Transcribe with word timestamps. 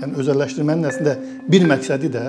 Yəni 0.00 0.16
özəlləşdirmənin 0.22 0.88
əslində 0.88 1.16
bir 1.52 1.66
məqsədi 1.68 2.08
də 2.12 2.22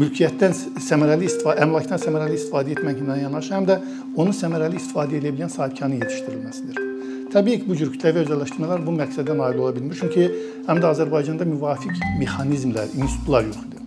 mülkiyyətdən 0.00 0.54
səmərəli 0.80 1.26
istifadə, 1.28 1.60
əmlakdan 1.66 2.00
səmərəli 2.00 2.38
istifadə 2.38 2.72
etməklə 2.72 3.18
yanaşı, 3.20 3.52
həm 3.52 3.66
də 3.68 3.76
onu 4.16 4.32
səmərəli 4.36 4.80
istifadə 4.80 5.18
edə 5.18 5.34
bilən 5.34 5.52
sahibkarın 5.52 5.98
yetişdirilməsidir. 6.00 6.80
Təbii 7.32 7.60
ki, 7.60 7.68
bu 7.68 7.76
cür 7.76 7.92
kütləvi 7.92 8.24
özəlləşdirmələr 8.24 8.82
bu 8.86 8.96
məqsədə 8.96 9.36
nail 9.36 9.60
ola 9.60 9.74
bilmir, 9.76 9.96
çünki 10.00 10.24
həm 10.68 10.80
də 10.80 10.88
Azərbaycanda 10.94 11.48
müvafiq 11.48 12.00
mexanizmlər, 12.20 12.96
institutlar 12.96 13.44
yoxdur. 13.50 13.80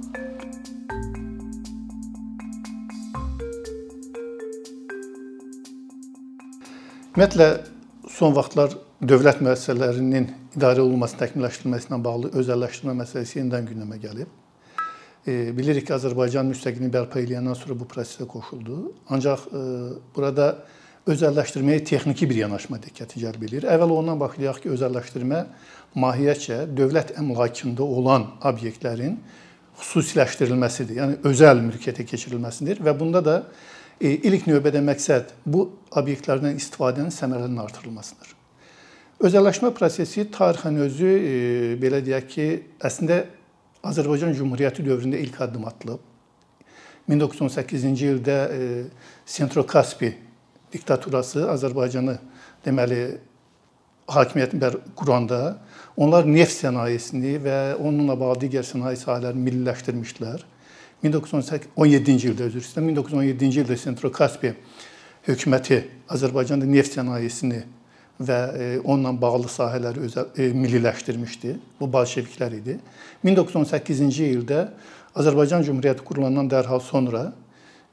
Ümumiyyətlə 7.16 7.50
son 8.12 8.34
vaxtlar 8.36 8.74
dövlət 9.10 9.42
müəssisələrinin 9.44 10.30
idarə 10.56 10.84
olunması, 10.84 11.18
təkmilləşdirilməsi 11.20 11.90
ilə 11.90 12.00
bağlı 12.06 12.32
özəlləşdirmə 12.42 12.96
məsələsi 13.02 13.40
yenidən 13.40 13.70
gündəmə 13.70 14.00
gəlib. 14.02 14.32
E, 15.26 15.52
bilirik 15.58 15.88
ki, 15.88 15.94
Azərbaycan 15.98 16.48
müstəqilliyi 16.52 16.94
bərpa 16.94 17.22
edəndən 17.24 17.58
sonra 17.58 17.78
bu 17.80 17.88
prosesə 17.90 18.28
qoşuldu. 18.30 18.80
Ancaq 19.16 19.46
e, 19.50 19.64
burada 20.16 20.50
özəlləşdirməyə 21.12 21.84
texniki 21.92 22.30
bir 22.30 22.44
yanaşma 22.46 22.80
diqqəti 22.84 23.22
cəlb 23.26 23.48
edir. 23.50 23.70
Əvvəl 23.76 23.96
ondan 24.00 24.22
baxırıq 24.22 24.64
ki, 24.64 24.74
özəlləşdirmə 24.78 25.44
mahiyyətcə 26.02 26.64
dövlət 26.78 27.16
əmlakında 27.22 27.86
olan 28.00 28.30
obyektlərin 28.46 29.20
xüsusiləşdirilməsidir. 29.82 31.00
Yəni 31.02 31.22
özəl 31.28 31.62
mülkiyyətə 31.68 32.06
keçirilməsidir 32.08 32.84
və 32.86 32.96
bunda 32.98 33.24
da 33.26 33.40
E, 33.96 34.12
ilk 34.28 34.50
növbədə 34.50 34.82
məqsəd 34.84 35.30
bu 35.48 35.70
obyektlərdən 35.96 36.58
istifadənin 36.60 37.14
səmərəliliyinin 37.16 37.64
artırılmasıdır. 37.64 38.35
Özəlləşmə 39.24 39.70
prosesi 39.72 40.26
tarixən 40.28 40.76
özü 40.84 41.08
e, 41.08 41.36
belə 41.80 42.02
deyək 42.04 42.26
ki, 42.28 42.48
əslində 42.84 43.22
Azərbaycan 43.88 44.34
Cümhuriyyəti 44.36 44.84
dövründə 44.84 45.22
ilk 45.24 45.38
addım 45.46 45.64
atılıb. 45.70 46.02
1918-ci 47.08 48.10
ildə 48.12 48.36
e, 48.52 48.66
Sentro-Kaspi 49.26 50.10
diktaturası 50.74 51.46
Azərbaycanı 51.54 52.18
deməli 52.66 53.00
hakimiyyətini 54.12 54.72
quranda 55.00 55.40
onlar 55.96 56.28
neft 56.28 56.58
sənayesini 56.58 57.38
və 57.46 57.60
onunla 57.80 58.18
bağlı 58.20 58.44
digər 58.44 58.68
sənaye 58.68 59.00
sahələrini 59.00 59.48
milliləşdirmişdilər. 59.48 60.44
1917-ci 61.06 62.34
ildə 62.34 62.50
üzr 62.52 62.60
istəyirəm, 62.60 62.92
1917-ci 63.00 63.64
ildə 63.64 63.80
Sentro-Kaspi 63.80 64.52
hökuməti 65.30 65.80
Azərbaycanda 66.12 66.68
neft 66.68 67.00
sənayesini 67.00 67.64
və 68.20 68.40
e, 68.56 68.68
onunla 68.80 69.14
bağlı 69.22 69.50
sahələri 69.52 70.06
özə 70.08 70.28
e, 70.38 70.50
milliləşdirmişdi. 70.56 71.56
Bu 71.80 71.90
bolşeviklər 71.92 72.56
idi. 72.60 72.78
1918-ci 73.26 74.30
ildə 74.38 74.68
Azərbaycan 75.16 75.66
Cümhuriyyəti 75.68 76.06
qurulandan 76.08 76.50
dərhal 76.52 76.80
sonra 76.84 77.28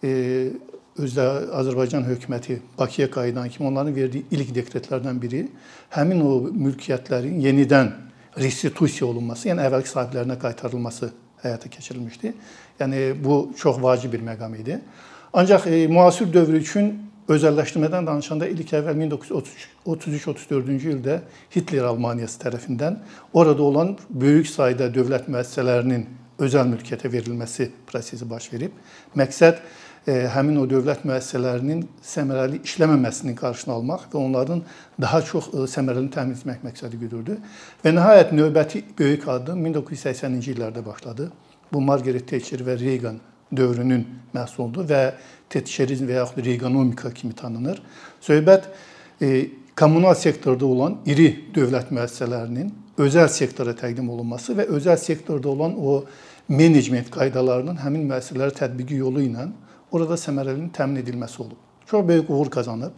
e, 0.03 0.53
özdə 0.99 1.27
Azərbaycan 1.59 2.07
hökuməti 2.07 2.61
Bakıya 2.79 3.11
qayıdan 3.11 3.49
kimi 3.49 3.69
onların 3.69 3.95
verdiyi 3.97 4.25
ilk 4.31 4.55
dekretlərdən 4.55 5.21
biri 5.23 5.47
həmin 5.95 6.21
o 6.23 6.33
mülkiyyətlərin 6.51 7.41
yenidən 7.43 7.93
restitusiya 8.39 9.09
olunması, 9.11 9.49
yəni 9.51 9.65
əvvəlki 9.67 9.91
sahiblərinə 9.91 10.39
qaytarılması 10.41 11.11
həyata 11.43 11.71
keçirilmişdi. 11.71 12.35
Yəni 12.81 13.25
bu 13.25 13.49
çox 13.59 13.81
vacib 13.83 14.13
bir 14.13 14.23
məqam 14.25 14.55
idi. 14.57 14.79
Ancaq 15.33 15.67
e, 15.67 15.87
müasir 15.87 16.33
dövr 16.33 16.61
üçün 16.61 17.12
özəlləşdirmədən 17.37 18.07
danışanda 18.07 18.49
ilk 18.51 18.73
əvvəl 18.79 18.99
1933-34-cü 19.05 20.97
ildə 20.97 21.21
Hitler 21.55 21.89
Almaniyası 21.91 22.41
tərəfindən 22.43 22.99
orada 23.33 23.63
olan 23.63 23.95
böyük 24.11 24.49
sayda 24.51 24.89
dövlət 24.95 25.29
müəssisələrinin 25.33 26.07
özəl 26.43 26.69
mülkiyyətə 26.73 27.11
verilməsi 27.13 27.71
prosesi 27.87 28.29
baş 28.29 28.49
verib. 28.53 28.77
Məqsəd 29.19 29.61
e, 30.07 30.17
həmin 30.35 30.59
o 30.63 30.67
dövlət 30.69 31.05
müəssisələrinin 31.09 31.85
səmərəli 32.07 32.63
işləməməsinin 32.67 33.37
qarşısını 33.39 33.77
almaq 33.77 34.09
və 34.13 34.21
onların 34.23 34.65
daha 35.01 35.23
çox 35.29 35.51
e, 35.53 35.67
səmərəlini 35.71 36.13
təmin 36.15 36.39
etmək 36.39 36.65
məqsədi 36.67 37.03
güdürdü. 37.05 37.39
Və 37.85 37.95
nəhayət 37.95 38.33
növbəti 38.37 38.85
böyük 38.99 39.29
addım 39.37 39.63
1980-ci 39.69 40.57
illərdə 40.57 40.85
başladı. 40.87 41.31
Bu 41.73 41.81
Margaret 41.81 42.27
Thatcher 42.29 42.65
və 42.67 42.79
Reagan 42.81 43.21
dövrünün 43.57 44.05
məhsuludur 44.35 44.89
və 44.89 45.03
Thatcherizm 45.53 46.09
və 46.09 46.21
yaxud 46.21 46.45
Reaganomika 46.45 47.13
kimi 47.15 47.35
tanınır. 47.37 47.83
Söhbət 48.25 48.69
e, 49.21 49.49
kommunal 49.77 50.15
sektorda 50.19 50.67
olan 50.67 50.99
iri 51.07 51.29
dövlət 51.55 51.93
müəssisələrinin 51.93 52.71
özəl 53.03 53.29
sektora 53.33 53.75
təqdim 53.77 54.09
olunması 54.13 54.57
və 54.59 54.69
özəl 54.73 54.99
sektorda 55.01 55.49
olan 55.53 55.77
o 55.79 56.03
menecment 56.49 57.11
qaydalarının 57.13 57.81
həmin 57.83 58.09
müəssisələrə 58.11 58.55
tətbiqi 58.59 59.01
yolu 59.01 59.25
ilə 59.25 59.49
orada 59.93 60.17
səmərəlinin 60.21 60.73
təmin 60.75 61.03
edilməsi 61.03 61.43
olub. 61.45 61.59
Çox 61.87 62.09
böyük 62.09 62.31
uğur 62.31 62.51
qazanıb. 62.51 62.93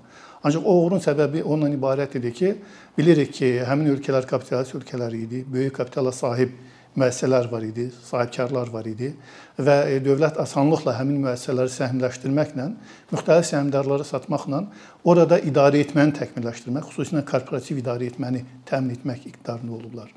Ancaq 0.44 0.66
o 0.66 0.74
uğurun 0.82 1.00
səbəbi 1.00 1.42
ondan 1.42 1.72
ibarət 1.72 2.18
idi 2.18 2.32
ki, 2.36 2.50
bilirik 2.98 3.32
ki, 3.32 3.48
həmin 3.64 3.94
ölkələr 3.94 4.26
kapitalist 4.28 4.74
ölkələr 4.76 5.14
idi, 5.16 5.44
böyük 5.48 5.74
kapitala 5.78 6.12
sahib 6.12 6.52
müəssisələr 6.98 7.48
var 7.50 7.64
idi, 7.66 7.88
sahibkarlar 8.06 8.70
var 8.72 8.86
idi 8.86 9.10
və 9.58 9.76
e, 9.90 9.98
dövlət 10.04 10.38
asanlıqla 10.42 10.94
həmin 10.98 11.22
müəssisələri 11.24 11.72
səhmləşdirməklə, 11.74 12.68
müxtəlif 13.12 13.48
səhmdarlara 13.50 14.06
satmaqla 14.06 14.62
orada 15.10 15.40
idarə 15.42 15.82
etməni 15.82 16.14
təkmilləşdirmək, 16.20 16.86
xüsusilə 16.90 17.24
korporativ 17.26 17.80
idarə 17.82 18.06
etməni 18.10 18.44
təmin 18.68 18.94
etmək 18.94 19.26
iqtidarında 19.32 19.76
olublar. 19.78 20.14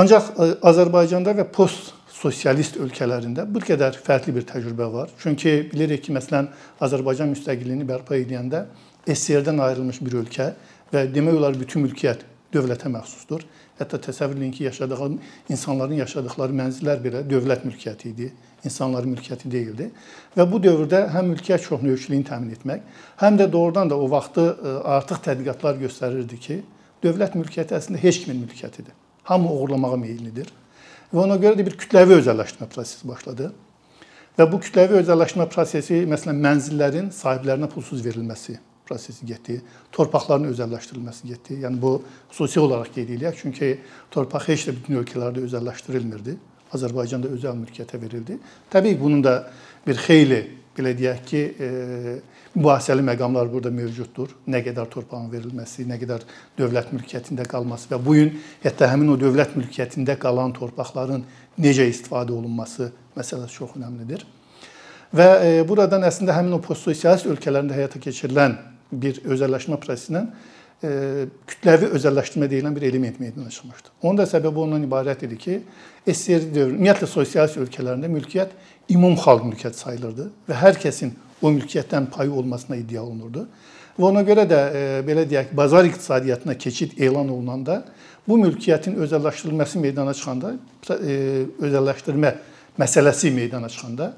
Ancaq 0.00 0.34
e, 0.34 0.50
Azərbaycanda 0.70 1.34
və 1.38 1.46
post 1.54 1.94
sosialist 2.20 2.76
ölkələrində 2.82 3.46
bir 3.48 3.64
qədər 3.64 3.96
fərqli 4.04 4.34
bir 4.36 4.44
təcrübə 4.48 4.90
var. 4.92 5.12
Çünki 5.22 5.70
bilirik 5.70 6.04
ki, 6.06 6.14
məsələn, 6.16 6.50
Azərbaycan 6.82 7.30
müstəqilliyini 7.32 7.86
bərpa 7.88 8.18
edəndə 8.18 8.66
SSR-dən 9.08 9.62
ayrılmış 9.64 10.02
bir 10.04 10.18
ölkə 10.24 10.50
və 10.92 11.06
demək 11.14 11.38
olar 11.38 11.56
bütün 11.56 11.86
mülkiyyət 11.86 12.26
dövlətə 12.54 12.90
məxsusdur. 12.90 13.44
Hətta 13.78 13.98
təsəvvür 14.04 14.36
edin 14.36 14.52
ki, 14.52 14.64
yaşadığı 14.64 15.08
insanların 15.48 16.00
yaşadıkları 16.02 16.56
mənzillər 16.60 17.00
belə 17.04 17.22
dövlət 17.28 17.64
mülkiyyəti 17.68 18.10
idi, 18.10 18.28
insanların 18.64 19.14
mülkiyyəti 19.14 19.50
deyildi. 19.50 19.88
Və 20.36 20.46
bu 20.50 20.60
dövrdə 20.62 21.06
həm 21.14 21.32
mülkiyyət 21.32 21.64
çoxnövçülüyünü 21.68 22.28
təmin 22.28 22.54
etmək, 22.58 22.84
həm 23.22 23.40
də 23.40 23.48
doğrudan 23.52 23.90
da 23.90 23.98
o 23.98 24.10
vaxtı 24.10 24.46
e, 24.50 24.76
artıq 24.96 25.22
tədqiqatlar 25.26 25.80
göstərirdi 25.80 26.40
ki, 26.46 26.60
dövlət 27.04 27.36
mülkiyyəti 27.40 27.76
əslində 27.78 28.02
heç 28.04 28.22
kimin 28.24 28.44
mülkiyyətidir. 28.44 28.94
Hamı 29.30 29.52
oğurlamağa 29.56 29.96
meyllidir. 29.96 30.52
Və 31.12 31.24
ona 31.24 31.40
görə 31.40 31.58
də 31.58 31.66
bir 31.66 31.78
kütləvi 31.80 32.20
özəlləşmə 32.20 32.68
prosesi 32.70 33.08
başladı. 33.08 33.52
Və 34.38 34.46
bu 34.50 34.60
kütləvi 34.62 35.00
özəlləşmə 35.00 35.48
prosesi 35.50 36.04
məsələn 36.08 36.42
mənzillərin 36.44 37.14
sahiblərinə 37.14 37.68
pulsuz 37.72 38.04
verilməsi 38.04 38.58
prosesi 38.90 39.26
getdi. 39.26 39.60
Torpaqların 39.94 40.50
özəlləşdirilməsi 40.50 41.30
getdi. 41.30 41.60
Yəni 41.64 41.78
bu 41.80 41.96
xüsusi 42.32 42.60
olaraq 42.60 42.90
qeyd 42.96 43.14
edilək, 43.14 43.38
çünki 43.38 43.72
torpaq 44.10 44.48
heç 44.50 44.66
də 44.68 44.76
bütün 44.78 45.02
ölkələrdə 45.04 45.44
özəlləşdirilmirdi. 45.46 46.36
Azərbaycanda 46.74 47.30
özəl 47.34 47.58
mülkiyyətə 47.58 48.00
verildi. 48.02 48.38
Təbii 48.70 48.98
bunun 48.98 49.22
da 49.26 49.34
bir 49.86 49.98
xeyli 49.98 50.40
belə 50.76 50.92
deyək 50.96 51.22
ki, 51.26 51.40
e, 51.60 51.68
mübahisəli 52.54 53.02
məqamlar 53.06 53.50
burada 53.50 53.72
mövcuddur. 53.74 54.32
Nə 54.50 54.62
qədər 54.66 54.90
torpağın 54.90 55.28
verilməsi, 55.32 55.86
nə 55.86 55.98
qədər 56.00 56.26
dövlət 56.58 56.92
mülkiyyətində 56.94 57.46
qalması 57.50 57.90
və 57.90 57.98
bu 58.02 58.16
gün 58.18 58.32
hətta 58.64 58.90
həmin 58.90 59.14
o 59.14 59.18
dövlət 59.20 59.56
mülkiyyətində 59.58 60.16
qalan 60.18 60.54
torpaqların 60.56 61.24
necə 61.58 61.86
istifadə 61.90 62.34
olunması 62.34 62.90
məsələsi 63.18 63.58
çox 63.58 63.76
əhəmilidir. 63.78 64.26
Və 65.10 65.28
e, 65.42 65.54
buradan 65.66 66.06
əslində 66.06 66.36
həmin 66.38 66.54
o 66.54 66.62
postsosialist 66.62 67.26
ölkələrində 67.26 67.74
həyata 67.74 67.98
keçirilən 68.02 68.54
bir 68.92 69.20
özəlləşmə 69.24 69.78
prosesindən 69.82 70.28
e, 70.82 71.26
kütləvi 71.50 71.90
özəlləşdirmə 71.98 72.48
deyilən 72.50 72.76
bir 72.76 72.86
element 72.88 73.20
meydana 73.20 73.50
çıxmışdı. 73.50 73.94
Onun 74.02 74.20
da 74.20 74.26
səbəbi 74.28 74.62
ondan 74.64 74.84
ibarət 74.86 75.24
idi 75.28 75.38
ki, 75.38 75.58
SSR 76.06 76.46
dövrü, 76.54 76.76
ümumiyyətlə 76.76 77.08
sosialist 77.10 77.60
ölkələrində 77.60 78.10
mülkiyyət 78.10 78.54
ümum 78.94 79.18
xalq 79.20 79.46
mülkiyyət 79.50 79.78
sayılırdı 79.78 80.30
və 80.48 80.60
hər 80.62 80.80
kəsin 80.80 81.14
o 81.42 81.52
mülkiyyətdən 81.54 82.10
payı 82.12 82.32
olmasına 82.32 82.80
iddia 82.80 83.02
olunurdu. 83.02 83.46
Və 83.98 84.06
ona 84.08 84.22
görə 84.24 84.46
də 84.48 84.60
e, 84.72 84.84
belə 85.06 85.26
deyək, 85.28 85.52
bazar 85.56 85.84
iqtisadiyyatına 85.88 86.56
keçid 86.58 86.98
elan 86.98 87.28
olunanda 87.28 87.82
bu 88.28 88.38
mülkiyyətin 88.40 88.96
özəlləşdirilməsi 89.04 89.80
meydana 89.82 90.14
çıxanda, 90.14 90.54
e, 90.96 91.46
özəlləşdirmə 91.60 92.34
məsələsi 92.80 93.32
meydana 93.34 93.68
çıxanda 93.68 94.12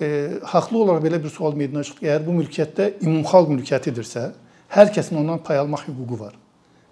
e, 0.00 0.38
haqlı 0.42 0.78
olaraq 0.78 1.04
belə 1.04 1.20
bir 1.22 1.32
sual 1.32 1.56
meydana 1.56 1.84
çıxdı. 1.86 2.06
Əgər 2.06 2.24
bu 2.26 2.36
mülkiyyətdə 2.40 2.86
ümumxalq 3.04 3.52
mülkiyyətidirsə, 3.54 4.24
hər 4.76 4.92
kəsin 4.94 5.20
ondan 5.20 5.42
pay 5.44 5.60
almaq 5.60 5.86
hüququ 5.88 6.18
var. 6.20 6.34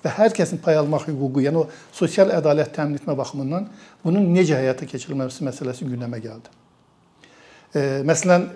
Və 0.05 0.13
hər 0.15 0.35
kəsin 0.37 0.61
pay 0.63 0.79
almaq 0.79 1.09
hüququ, 1.09 1.43
yəni 1.49 1.63
o 1.63 1.67
sosial 1.95 2.31
ədalət 2.37 2.75
təmin 2.77 3.01
etmə 3.01 3.17
baxımından 3.19 3.67
bunun 4.05 4.29
necə 4.35 4.61
həyata 4.61 4.87
keçirilməsi 4.87 5.47
məsələsi 5.49 5.89
gündəmə 5.89 6.23
gəldi. 6.23 6.55
E, 7.75 7.81
məsələn, 8.09 8.49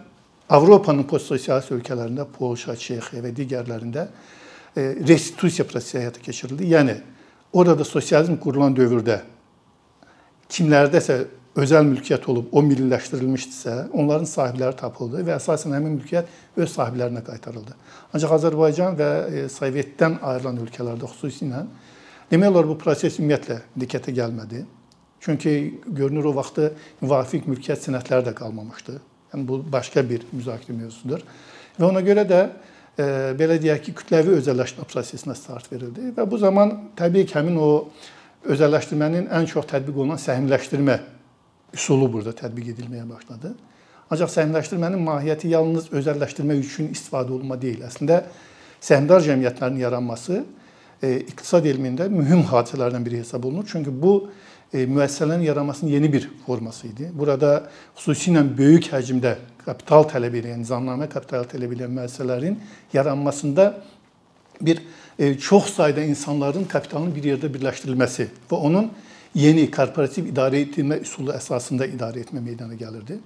Avropanın 0.53 1.07
postsosialist 1.09 1.71
ölkələrində, 1.73 2.27
Polşa, 2.29 2.75
Çexiya 2.77 3.23
və 3.25 3.31
digərlərində 3.33 4.03
e, 4.77 4.91
restitusiya 5.01 5.65
prosesi 5.65 5.97
həyata 6.03 6.21
keçirildi. 6.21 6.67
Yəni 6.75 6.97
orada 7.57 7.87
sosializm 7.89 8.37
qurulan 8.43 8.75
dövrdə 8.77 9.23
kimlərdəsə 10.53 11.17
özəl 11.59 11.85
mülkiyyət 11.85 12.27
olub, 12.33 12.49
o 12.53 12.63
milliləşdirilmişdisə, 12.65 13.91
onların 13.93 14.29
sahibləri 14.29 14.77
tapıldı 14.79 15.21
və 15.27 15.37
əsasən 15.37 15.75
həmin 15.77 15.99
mülkiyyət 15.99 16.31
öz 16.57 16.71
sahiblərinə 16.73 17.21
qaytarıldı. 17.27 17.77
Ancaq 18.17 18.37
Azərbaycan 18.39 18.97
və 18.97 19.11
e, 19.29 19.43
Sovetdən 19.53 20.19
ayrılan 20.25 20.63
ölkələrdə 20.65 21.11
xüsusilə 21.13 21.67
demək 22.33 22.55
olar 22.55 22.71
bu 22.71 22.79
proses 22.81 23.21
ümumiyyətlə 23.21 23.59
diqqətə 23.85 24.17
gəlmədi. 24.17 24.65
Çünki 25.23 25.55
görünür 25.87 26.33
o 26.33 26.35
vaxtı 26.41 26.73
müvafiq 27.03 27.45
mülkiyyət 27.51 27.85
sənədləri 27.85 28.31
də 28.31 28.37
qalmamışdı. 28.41 28.99
Yəni 29.35 29.49
bu 29.49 29.61
başqa 29.73 30.03
bir 30.09 30.25
müzakirə 30.33 30.79
mövzusudur. 30.81 31.21
Və 31.77 31.89
ona 31.89 32.01
görə 32.05 32.25
də 32.29 32.43
e, 32.97 33.05
belə 33.37 33.61
deyək 33.61 33.85
ki, 33.91 33.99
kütləvi 34.01 34.39
özəlləşmə 34.41 34.89
prosesinə 34.89 35.37
start 35.37 35.69
verildi 35.73 36.15
və 36.17 36.27
bu 36.29 36.41
zaman 36.41 36.79
təbii 36.97 37.29
ki, 37.29 37.37
həmin 37.37 37.61
o 37.61 37.73
özəlləşdirmənin 38.49 39.29
ən 39.31 39.47
çox 39.53 39.69
tətbiq 39.71 40.01
olunan 40.01 40.19
səhmləşdirmə 40.19 40.99
üsulu 41.75 42.09
burada 42.13 42.33
tətbiq 42.37 42.73
edilməyə 42.75 43.05
başladı. 43.09 43.55
Ancaq 44.13 44.31
səhmləşdirmənin 44.35 45.01
mahiyyəti 45.01 45.49
yalnız 45.53 45.89
özəlləşdirmə 45.97 46.59
üçün 46.61 46.91
istifadə 46.93 47.33
olunma 47.33 47.57
deyil. 47.61 47.85
Əslində 47.89 48.23
səhmdar 48.85 49.23
cəmiyyətlərin 49.25 49.79
yaranması 49.81 50.43
e, 51.03 51.15
iqtisad 51.33 51.67
elmində 51.71 52.09
mühüm 52.13 52.45
hadisələrdən 52.51 53.07
biri 53.07 53.23
hesab 53.23 53.47
olunur. 53.49 53.65
Çünki 53.71 53.95
bu 54.03 54.29
e, 54.73 54.85
müəssisələrin 54.85 55.47
yaranmasının 55.47 55.91
yeni 55.91 56.13
bir 56.13 56.29
forması 56.47 56.91
idi. 56.91 57.09
Burada 57.15 57.71
xüsusilə 57.97 58.45
böyük 58.59 58.91
həcmdə 58.93 59.37
kapital 59.65 60.05
tələb 60.11 60.37
edən, 60.43 60.61
nizamnamə 60.65 61.09
kapital 61.13 61.47
tələb 61.49 61.73
edən 61.79 61.95
müəssisələrin 61.97 62.59
yaranmasında 62.93 63.71
bir 64.61 64.83
e, 65.19 65.39
çox 65.39 65.73
sayda 65.79 66.05
insanların 66.05 66.65
kapitalının 66.65 67.15
bir 67.15 67.33
yerdə 67.33 67.49
birləşdirilməsi 67.55 68.29
və 68.51 68.61
onun 68.61 68.91
yeni 69.35 69.69
korporativ 69.71 70.29
idarə 70.31 70.63
etmə 70.67 71.01
üsulu 71.03 71.33
əsasında 71.37 71.89
idarə 71.93 72.23
etmə 72.25 72.43
meydana 72.45 72.77
gəlirdi. 72.79 73.19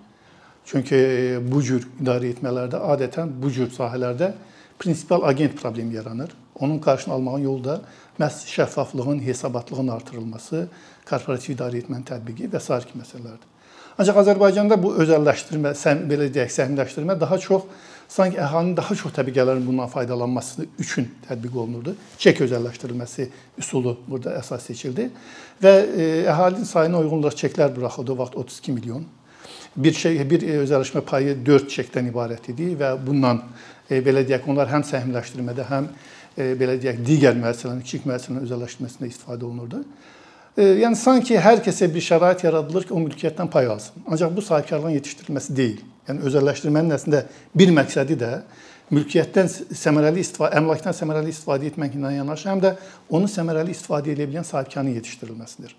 Çünki 0.66 0.96
e, 0.96 1.38
bu 1.42 1.62
cür 1.62 1.86
idarə 2.00 2.32
etmələrdə 2.34 2.80
adətən 2.94 3.30
bu 3.42 3.50
cür 3.54 3.70
sahələrdə 3.74 4.32
prinsipal 4.78 5.26
agent 5.28 5.56
problemi 5.58 5.94
yaranır. 5.94 6.30
Onun 6.60 6.78
qarşısını 6.78 7.14
almağın 7.14 7.44
yolu 7.44 7.64
da 7.64 7.80
məhz 8.20 8.46
şəffaflığın, 8.48 9.20
hesabatlığın 9.26 9.88
artırılması, 9.88 10.68
korporativ 11.08 11.54
idarə 11.54 11.82
etmənin 11.82 12.06
tətbiqi 12.08 12.48
və 12.52 12.60
sair 12.60 12.86
kimi 12.88 13.04
məsələlərdir. 13.04 13.52
Ancaq 13.98 14.18
Azərbaycanda 14.20 14.76
bu 14.80 14.92
özəlləşdirmə, 15.02 15.72
belə 16.08 16.28
deyək, 16.32 16.50
səhmləşdirmə 16.52 17.16
daha 17.20 17.38
çox 17.40 17.68
sanki 18.08 18.38
əhalinin 18.38 18.76
daha 18.76 18.94
çox 18.94 19.12
təbəqələrin 19.16 19.64
bundan 19.66 19.90
faydalanması 19.90 20.66
üçün 20.78 21.08
tətbiq 21.26 21.58
olunurdu. 21.58 21.96
Çek 22.18 22.40
özəlləşdirilməsi 22.46 23.28
üsulu 23.58 23.96
burada 24.06 24.36
əsas 24.40 24.68
seçildi 24.70 25.08
və 25.62 25.72
e, 25.74 26.08
əhalinin 26.30 26.68
sayına 26.68 27.02
uyğun 27.02 27.18
olaraq 27.18 27.38
çeklər 27.42 27.74
buraxıldı. 27.76 28.12
O 28.12 28.18
vaxt 28.18 28.36
32 28.36 28.72
milyon. 28.72 29.06
Bir 29.76 29.92
şey 29.92 30.20
bir 30.30 30.44
özəlləşmə 30.64 31.02
payı 31.04 31.36
4 31.46 31.70
çekdən 31.72 32.10
ibarət 32.12 32.50
idi 32.52 32.70
və 32.78 32.94
bundan 33.06 33.42
e, 33.90 34.00
belə 34.00 34.22
deyək, 34.28 34.46
onlar 34.48 34.70
həm 34.70 34.86
səhmləşdirmədə, 34.86 35.66
həm 35.68 35.90
e, 36.36 36.52
belə 36.60 36.78
deyək, 36.80 37.02
digər 37.06 37.36
müəssisələrin, 37.36 37.82
kiçik 37.84 38.06
müəssisələrin 38.08 38.46
özəlləşdirməsində 38.46 39.10
istifadə 39.10 39.44
olunurdu. 39.44 39.82
Yəni 40.56 40.96
sanki 40.96 41.36
hər 41.36 41.60
kəsə 41.60 41.90
bir 41.92 42.00
şərait 42.00 42.40
yaradılır 42.46 42.86
ki, 42.88 42.94
o 42.96 43.00
mülkiyyətdən 43.02 43.50
pay 43.52 43.66
alsın. 43.68 44.06
Ancaq 44.08 44.30
bu 44.32 44.40
sahibkarlığın 44.42 44.94
yetişdirilməsi 44.94 45.56
deyil. 45.56 45.82
Yəni 46.06 46.24
özəlləşdirmənin 46.28 46.94
əslində 46.96 47.24
bir 47.56 47.72
məqsədi 47.76 48.16
də 48.20 48.30
mülkiyyətdən 48.94 49.50
səmərəli 49.74 50.22
istifadə, 50.22 50.60
əmlakdan 50.60 50.94
səmərəli 50.94 51.32
istifadə 51.34 51.66
etməklə 51.72 52.12
yanaşı, 52.20 52.48
həm 52.52 52.62
də 52.62 52.72
onu 53.18 53.30
səmərəli 53.30 53.74
istifadə 53.74 54.14
edə 54.14 54.28
bilən 54.30 54.46
sahibkarın 54.46 54.94
yetişdirilməsidir. 54.94 55.74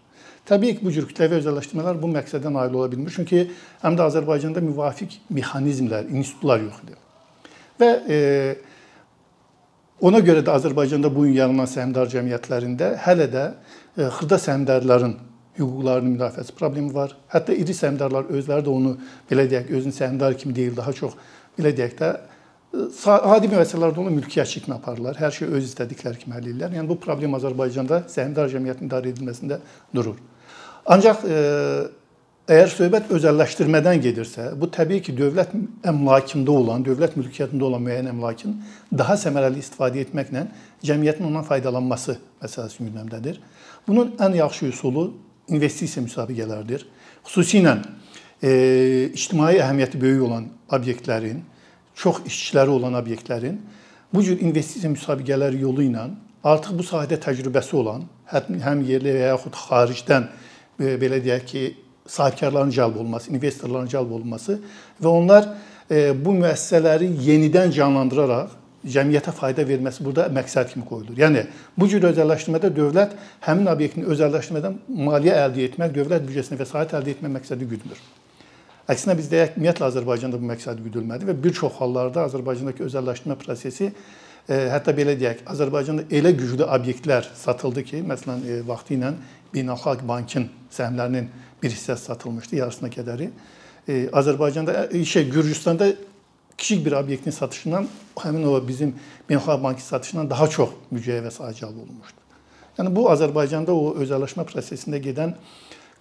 Təbii 0.47 0.77
ki, 0.77 0.83
bu 0.83 0.91
cür 0.95 1.07
kütləvi 1.07 1.39
özəlləşdirmələr 1.41 1.99
bu 1.99 2.11
məqsədə 2.11 2.51
nail 2.51 2.75
ola 2.75 2.91
bilmir. 2.91 3.11
Çünki 3.11 3.49
həm 3.83 3.97
də 3.99 4.05
Azərbaycanda 4.07 4.63
müvafiq 4.63 5.17
mexanizmlər, 5.35 6.07
institutlar 6.11 6.63
yox 6.63 6.83
idi. 6.85 6.95
Və 7.79 7.89
e, 8.07 8.19
ona 10.07 10.21
görə 10.23 10.43
də 10.47 10.55
Azərbaycanda 10.55 11.11
bu 11.11 11.25
gün 11.27 11.35
yaranan 11.39 11.67
səhmdar 11.67 12.11
cəmiyyətlərində 12.11 12.93
hələ 13.03 13.27
də 13.31 13.45
E, 13.97 14.03
xırda 14.13 14.37
səhmdarların 14.37 15.15
hüquqlarının 15.57 16.15
müdafiəsi 16.15 16.55
problemi 16.57 16.93
var. 16.93 17.15
Hətta 17.33 17.55
iri 17.55 17.75
səhmdarlar 17.75 18.31
özləri 18.33 18.65
də 18.65 18.73
onu 18.73 18.95
belə 19.29 19.47
deyək, 19.51 19.69
özünü 19.79 19.95
səhmdar 19.95 20.37
kimi 20.37 20.55
deyil, 20.55 20.75
daha 20.77 20.93
çox 20.93 21.17
belə 21.57 21.73
deyək 21.77 21.97
də 21.99 22.13
e, 22.13 22.87
adi 23.35 23.51
müəssisələrdə 23.51 24.03
onu 24.03 24.15
mülkiyyətçi 24.19 24.63
kimi 24.65 24.77
aparırlar. 24.77 25.19
Hər 25.19 25.33
şey 25.39 25.53
öz 25.59 25.69
istədikləri 25.71 26.23
kimi 26.23 26.37
həll 26.37 26.49
edirlər. 26.51 26.73
Yəni 26.77 26.89
bu 26.89 26.99
problem 27.01 27.37
Azərbaycanda 27.39 28.03
səhmdar 28.11 28.51
cəmiyyətinin 28.53 28.91
idarə 28.91 29.13
edilməsində 29.13 29.61
durur. 29.95 30.19
Ancaq 30.87 31.25
e, 31.27 31.39
əgər 32.47 32.71
söhbət 32.71 33.09
özəlləşdirmədən 33.11 33.99
gedirsə, 34.05 34.51
bu 34.55 34.69
təbii 34.71 35.01
ki, 35.03 35.15
dövlət 35.17 35.51
əmlakında 35.87 36.53
olan, 36.53 36.85
dövlət 36.85 37.17
mülkiyyətində 37.19 37.67
olan 37.67 37.83
müəyyən 37.83 38.11
əmlakın 38.13 38.53
daha 39.01 39.17
səmərəli 39.19 39.59
istifadə 39.59 39.99
etməklə 40.05 40.45
cəmiyyətin 40.87 41.27
ondan 41.27 41.43
faydalanması 41.47 42.15
məsələsi 42.43 42.85
gündəmdədir. 42.85 43.41
Bunun 43.87 44.13
ən 44.23 44.37
yaxşı 44.39 44.69
üsulu 44.71 45.09
investisiya 45.47 46.03
müsabiqələridir. 46.05 46.85
Xüsusilə 47.27 47.77
e, 48.41 48.51
ictimai 49.13 49.57
əhəmiyyəti 49.61 50.01
böyük 50.01 50.23
olan 50.27 50.47
obyektlərin, 50.73 51.41
çox 51.95 52.21
işçiləri 52.29 52.73
olan 52.77 52.97
obyektlərin 52.99 53.57
bu 54.13 54.23
cür 54.23 54.41
investisiya 54.41 54.91
müsabiqələri 54.93 55.61
yolu 55.61 55.87
ilə 55.87 56.09
artıq 56.47 56.77
bu 56.77 56.85
sahədə 56.85 57.17
təcrübəsi 57.23 57.75
olan, 57.75 58.05
həm 58.31 58.83
yerli 58.87 59.15
və 59.15 59.31
yaxud 59.31 59.57
xaricdən 59.57 60.29
e, 60.79 60.95
belə 61.01 61.19
deyək 61.23 61.45
ki, 61.51 61.65
sahibkarların 62.07 62.71
cəlb 62.71 63.01
olunması, 63.01 63.31
investorların 63.35 63.89
cəlb 63.91 64.13
olunması 64.15 64.61
və 65.03 65.09
onlar 65.11 65.49
e, 65.91 66.13
bu 66.15 66.35
müəssisələri 66.37 67.09
yenidən 67.23 67.73
canlandıraraq 67.75 68.53
cəmiyyətə 68.93 69.33
fayda 69.35 69.65
verməsi 69.67 70.03
burada 70.05 70.27
məqsəd 70.33 70.71
kimi 70.73 70.85
qoyulur. 70.87 71.17
Yəni 71.19 71.43
bu 71.77 71.87
cür 71.91 72.07
özəlləşdirmədə 72.11 72.71
dövlət 72.75 73.17
həmin 73.47 73.71
obyektin 73.71 74.07
özəlləşdirmədən 74.07 74.77
maliyyə 75.07 75.41
əldə 75.47 75.65
etmək, 75.69 75.93
dövlət 75.95 76.27
büdcəsinə 76.29 76.59
vəsait 76.61 76.95
əldə 76.97 77.15
etmək 77.15 77.35
məqsədi 77.39 77.67
güdülür. 77.73 78.01
Əksinə 78.87 79.17
bizdə 79.19 79.41
ümumiyyətlə 79.49 79.89
Azərbaycanda 79.89 80.39
bu 80.39 80.47
məqsəd 80.47 80.79
güdülmədi 80.85 81.27
və 81.27 81.35
bir 81.43 81.55
çox 81.55 81.75
hallarda 81.81 82.23
Azərbaycandakı 82.29 82.85
özəlləşdirmə 82.87 83.35
prosesi 83.41 83.89
e, 83.91 84.59
hətta 84.71 84.93
belə 84.95 85.17
deyək, 85.19 85.43
Azərbaycanda 85.51 86.05
elə 86.07 86.31
güclü 86.37 86.63
obyektlər 86.63 87.27
satıldı 87.35 87.83
ki, 87.89 87.99
məsələn, 88.07 88.45
e, 88.47 88.61
vaxtı 88.67 88.95
ilə 88.95 89.11
Beynəlxalq 89.51 90.07
Bankın 90.07 90.47
səhmlərinin 90.71 91.27
bir 91.61 91.73
hissəsi 91.75 92.07
satılmışdı, 92.13 92.61
yarısına 92.61 92.91
qədəri. 92.93 93.27
E, 93.87 94.05
Azərbaycanda, 94.15 94.87
şey, 95.03 95.29
Gürcüstanda 95.35 95.91
kiçik 96.57 96.85
bir 96.85 96.91
obyektin 96.91 97.31
satışından 97.31 97.87
həmin 98.17 98.43
o 98.43 98.67
bizim 98.67 98.95
Beynəlxalq 99.29 99.63
Bankı 99.63 99.81
satışından 99.81 100.29
daha 100.29 100.47
çox 100.49 100.69
mücəyə 100.93 101.21
vəsait 101.27 101.59
cəlb 101.61 101.77
olunmuşdur. 101.83 102.23
Yəni 102.77 102.93
bu 102.95 103.07
Azərbaycanda 103.11 103.73
o 103.73 103.93
özəlləşmə 104.01 104.45
prosesində 104.49 104.97
gedən 105.01 105.35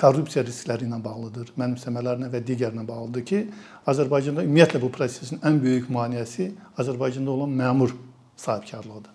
korrupsiya 0.01 0.45
riskləri 0.45 0.89
ilə 0.89 0.99
bağlıdır, 1.05 1.53
mənimsəmələrlə 1.57 2.29
və 2.33 2.43
digərlə 2.45 2.85
bağlıdır 2.89 3.25
ki, 3.29 3.43
Azərbaycanda 3.89 4.45
ümumiyyətlə 4.45 4.81
bu 4.81 4.91
prosesin 4.93 5.41
ən 5.45 5.61
böyük 5.63 5.89
maneəsi 5.93 6.51
Azərbaycanda 6.77 7.31
olan 7.31 7.55
məmur 7.57 7.95
sahibkarlığıdır. 8.37 9.13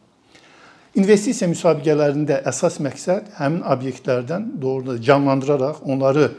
İnvestisiya 0.98 1.48
müsabiqələrində 1.54 2.42
əsas 2.50 2.82
məqsəd 2.84 3.30
həmin 3.38 3.62
obyektlərdən 3.64 4.50
doğrudan 4.62 4.98
canlandıraraq, 5.06 5.86
onları 5.86 6.32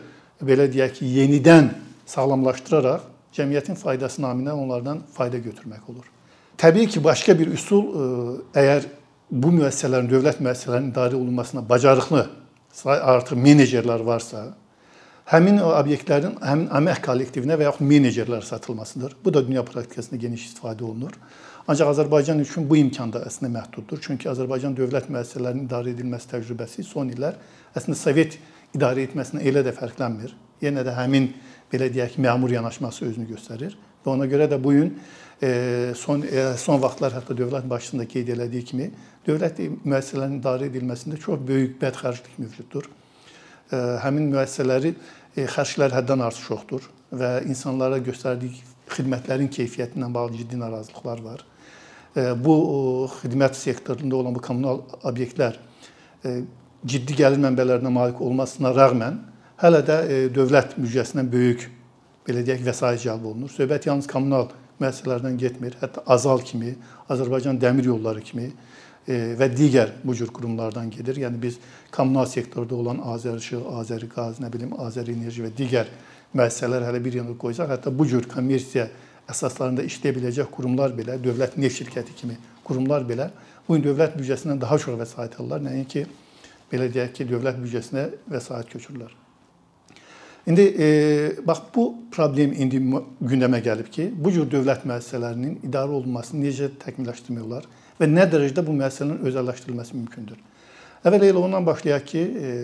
belə 0.42 0.66
deyək 0.70 0.98
ki, 0.98 1.06
yenidən 1.20 1.70
sağlamlaşdıraraq 2.06 3.11
cəmiyyətin 3.36 3.78
faydası 3.78 4.22
naminə 4.22 4.52
onlardan 4.52 5.02
fayda 5.14 5.38
götürmək 5.38 5.88
olur. 5.88 6.08
Təbii 6.58 6.88
ki, 6.88 7.04
başqa 7.04 7.38
bir 7.38 7.52
üsul 7.56 7.82
e, 7.82 8.06
əgər 8.60 8.88
bu 9.30 9.52
müəssisələrin, 9.56 10.10
dövlət 10.10 10.42
müəssisələrinin 10.44 10.92
idarə 10.92 11.16
olunmasına 11.16 11.64
bacarıqlı 11.68 12.26
artıq 12.84 13.38
menecerlər 13.40 14.04
varsa, 14.04 14.44
həmin 15.32 15.60
o 15.64 15.70
obyektlərin 15.78 16.36
həmin 16.44 16.68
əmək 16.78 17.00
kollektivinə 17.06 17.56
və 17.56 17.68
yaxud 17.70 17.88
menecerlərə 17.88 18.44
satılmasıdır. 18.44 19.16
Bu 19.24 19.34
da 19.34 19.44
dünya 19.46 19.64
praktikasında 19.64 20.20
geniş 20.20 20.46
istifadə 20.50 20.84
olunur. 20.84 21.16
Ancaq 21.68 21.92
Azərbaycan 21.94 22.40
üçün 22.42 22.68
bu 22.68 22.76
imkan 22.76 23.12
da 23.14 23.22
əslində 23.28 23.52
məhduddur. 23.56 24.00
Çünki 24.02 24.28
Azərbaycan 24.28 24.74
dövlət 24.76 25.08
müəssisələrinin 25.14 25.68
idarə 25.68 25.92
edilməsi 25.94 26.32
təcrübəsi 26.34 26.84
son 26.84 27.12
illər 27.14 27.38
əslində 27.78 27.98
Sovet 27.98 28.38
idarə 28.74 29.06
etməsindən 29.06 29.46
elə 29.46 29.62
də 29.64 29.74
fərqlənmir. 29.76 30.34
Yenə 30.62 30.84
də 30.86 30.94
həmin 30.94 31.32
belə 31.72 31.88
deyək, 31.92 32.18
məmur 32.22 32.52
yanaşması 32.54 33.06
özünü 33.08 33.26
göstərir 33.32 33.74
və 34.04 34.12
ona 34.12 34.26
görə 34.30 34.48
də 34.50 34.58
bu 34.62 34.74
gün 34.76 34.90
e, 35.42 35.92
son 35.98 36.22
e, 36.22 36.44
son 36.58 36.80
vaxtlar 36.82 37.14
hətta 37.16 37.36
dövlət 37.38 37.68
başçısında 37.70 38.06
qeyd 38.10 38.32
elədiyi 38.36 38.66
kimi 38.70 38.88
dövlət 39.26 39.62
müəssisələrinin 39.82 40.40
idarə 40.40 40.68
edilməsində 40.70 41.18
çox 41.22 41.40
böyük 41.48 41.78
bədxərclik 41.82 42.38
mövcuddur. 42.42 42.88
E, 43.72 43.80
həmin 44.04 44.30
müəssisələri 44.34 44.94
xərclər 45.36 45.96
həddən 45.96 46.26
artıq 46.28 46.46
çoxdur 46.50 46.88
və 47.16 47.32
insanlara 47.48 47.98
göstərdiyi 48.04 48.62
xidmətlərin 48.92 49.48
keyfiyyəti 49.52 49.98
ilə 49.98 50.10
bağlı 50.12 50.42
ciddi 50.42 50.58
narazılıqlar 50.60 51.22
var. 51.24 51.44
Bu 52.44 52.54
xidmət 53.08 53.56
sektorunda 53.56 54.18
olan 54.18 54.34
bu 54.36 54.42
kommunal 54.44 54.82
obyektlər 55.08 55.56
ciddi 56.84 57.16
gəlir 57.16 57.40
mənbələrinə 57.40 57.88
malik 57.88 58.20
olmasına 58.20 58.74
rəğmən 58.76 59.16
hələ 59.62 59.82
də 59.86 59.98
e, 60.08 60.18
dövlət 60.34 60.74
büdcəsindən 60.78 61.30
böyük 61.30 61.68
belə 62.26 62.42
deyək 62.46 62.64
vəsait 62.66 63.02
cəlb 63.04 63.28
olunur. 63.30 63.50
Söhbət 63.52 63.86
yalnız 63.86 64.08
kommunal 64.10 64.50
müəssisələrdən 64.82 65.38
getmir. 65.38 65.76
Hətta 65.80 66.02
Azal 66.10 66.42
kimi, 66.46 66.74
Azərbaycan 67.10 67.60
Dəmir 67.62 67.86
Yolları 67.92 68.22
kimi 68.26 68.48
e, 69.06 69.36
və 69.38 69.48
digər 69.54 69.94
bu 70.02 70.16
cür 70.18 70.32
qurumlardan 70.34 70.90
gedir. 70.90 71.20
Yəni 71.22 71.38
biz 71.42 71.60
kommunal 71.94 72.26
sektorda 72.30 72.74
olan 72.74 73.02
Azərişıq, 73.14 73.68
Azəriqaz, 73.82 74.42
nə 74.42 74.50
bilim, 74.52 74.74
Azərenerji 74.82 75.46
və 75.46 75.54
digər 75.58 75.94
müəssisələr 76.34 76.88
hələ 76.88 77.04
bir 77.04 77.20
yana 77.20 77.38
qoysaq, 77.38 77.70
hətta 77.70 77.94
bu 77.94 78.08
cür 78.10 78.26
kommersiya 78.34 78.88
əsaslarında 79.30 79.86
işləyə 79.86 80.16
biləcək 80.18 80.50
qurumlar 80.50 80.94
belə, 80.96 81.18
dövlət 81.22 81.54
neft 81.60 81.78
şirkəti 81.78 82.18
kimi 82.18 82.38
qurumlar 82.66 83.06
belə 83.06 83.30
bu 83.68 83.76
gün 83.76 83.86
dövlət 83.86 84.18
büdcəsindən 84.18 84.60
daha 84.60 84.78
çox 84.82 84.98
vəsait 84.98 85.38
alırlar, 85.38 85.62
nəinki 85.70 86.06
belə 86.72 86.90
deyək 86.92 87.18
ki, 87.20 87.28
dövlət 87.30 87.62
büdcəsinə 87.62 88.08
vəsait 88.32 88.72
köçürürlər. 88.72 89.21
İndi 90.46 90.74
e, 90.78 91.46
bax 91.46 91.58
bu 91.74 91.84
problem 92.10 92.52
indi 92.52 92.80
gündəmə 93.22 93.60
gəlib 93.62 93.90
ki, 93.94 94.08
bu 94.18 94.32
cür 94.34 94.48
dövlət 94.50 94.82
müəssisələrinin 94.90 95.60
idarə 95.68 95.94
olunmasını 95.94 96.42
necə 96.42 96.66
təkmilləşdirmək 96.82 97.44
olar 97.44 97.68
və 98.00 98.08
nə 98.10 98.24
dərəcədə 98.30 98.64
bu 98.66 98.74
müəssisələrin 98.74 99.28
özəlləşdirilməsi 99.30 99.94
mümkündür. 100.00 100.40
Əvvəl 101.06 101.26
elə 101.28 101.38
ondan 101.38 101.66
başlayaq 101.66 102.08
ki, 102.10 102.22
e, 102.22 102.54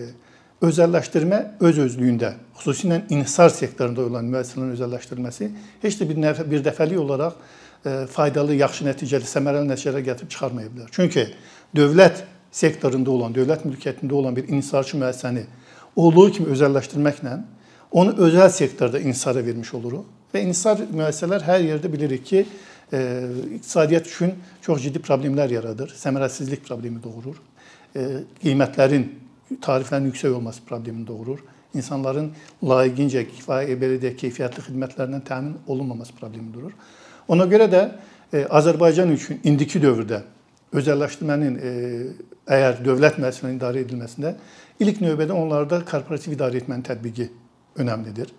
özəlləşdirmə 0.67 1.39
öz 1.69 1.79
özlüyündə, 1.85 2.33
xüsusilə 2.59 2.97
inhisar 3.15 3.53
sektorunda 3.55 4.03
olan 4.09 4.27
müəssisələrin 4.33 4.75
özəlləşdirilməsi 4.75 5.47
heç 5.85 5.99
də 6.01 6.07
bir 6.09 6.19
nəfə, 6.19 6.45
bir 6.51 6.65
dəfəlik 6.65 6.99
olaraq 6.99 7.37
e, 7.39 7.93
faydalı, 8.11 8.57
yaxşı 8.59 8.89
nəticəli, 8.89 9.29
səmərəli 9.29 9.69
nəticələr 9.71 10.03
gətirib 10.09 10.33
çıxarmaya 10.35 10.73
bilər. 10.73 10.91
Çünki 10.91 11.29
dövlət 11.79 12.25
sektorunda 12.51 13.15
olan, 13.15 13.31
dövlət 13.31 13.63
mülkiyyətində 13.69 14.19
olan 14.19 14.35
bir 14.35 14.51
inhisarçı 14.51 14.99
müəssisəni 14.99 15.45
olduğu 15.95 16.27
kimi 16.35 16.51
özəlləşdirməklə 16.57 17.37
onu 17.91 18.11
özəl 18.11 18.49
sektorda 18.49 18.99
inhisara 18.99 19.45
vermiş 19.45 19.73
oluruq 19.73 20.05
və 20.33 20.43
inhisar 20.45 20.81
müəssisələr 20.93 21.45
hər 21.45 21.63
yerdə 21.65 21.91
bilirik 21.91 22.25
ki, 22.25 22.45
e, 22.93 22.99
iqtisadiyyat 23.57 24.07
üçün 24.07 24.35
çox 24.61 24.83
ciddi 24.83 25.01
problemlər 25.01 25.49
yaradır, 25.53 25.93
səmərəsizlik 25.97 26.61
problemi 26.67 27.01
doğurur. 27.03 27.39
E, 27.95 28.05
qiymətlərin 28.43 29.07
tariflərin 29.61 30.11
yüksək 30.11 30.35
olması 30.37 30.61
problemini 30.69 31.07
doğurur. 31.07 31.41
İnsanların 31.73 32.31
layiqincə 32.65 33.25
kifayə 33.29 33.77
belə 33.77 33.97
deyək, 34.01 34.17
keyfiyyətli 34.23 34.67
xidmətlərlə 34.69 35.21
təmin 35.25 35.57
olunmaması 35.67 36.13
problemi 36.17 36.53
durur. 36.53 36.73
Ona 37.27 37.45
görə 37.49 37.69
də 37.69 37.83
e, 38.33 38.45
Azərbaycan 38.45 39.09
üçün 39.13 39.41
indiki 39.43 39.81
dövrdə 39.81 40.23
özəlləşdirmənin 40.77 41.57
e, 41.57 41.75
əgər 42.49 42.81
dövlət 42.85 43.17
müəssisələrinin 43.21 43.57
idarə 43.57 43.85
edilməsində 43.85 44.33
ilk 44.81 45.01
növbədə 45.01 45.33
onlarda 45.33 45.81
korporativ 45.89 46.37
idarə 46.37 46.61
etmənin 46.61 46.85
tətbiqi 46.85 47.29
önəmlidir. 47.79 48.31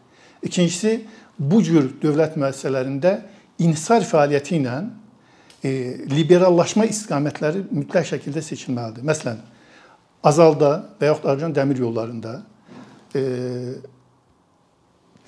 İkincisi, 0.42 1.00
bu 1.38 1.62
cür 1.64 1.90
dövlət 2.02 2.36
müəssisələrində 2.40 3.16
inhisar 3.60 4.04
fəaliyyəti 4.08 4.56
ilə 4.60 4.76
e, 5.64 5.70
liberallaşma 6.12 6.86
istiqamətləri 6.88 7.64
mütləq 7.70 8.08
şəkildə 8.14 8.42
seçilməlidir. 8.44 9.06
Məsələn, 9.06 9.40
Azalda 10.20 10.72
və 11.00 11.08
yaxud 11.08 11.24
Azərbaycan 11.24 11.54
dəmir 11.56 11.80
yollarında 11.80 12.34
e, 13.16 13.22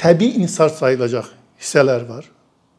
təbii 0.00 0.36
inhisar 0.36 0.72
sayılacaq 0.72 1.30
hissələr 1.60 2.04
var. 2.08 2.28